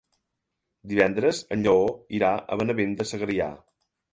Divendres 0.93 1.41
en 1.57 1.65
Lleó 1.67 1.85
irà 2.21 2.33
a 2.35 2.59
Benavent 2.63 2.99
de 3.03 3.09
Segrià. 3.11 3.53